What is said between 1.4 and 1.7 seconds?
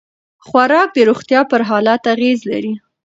پر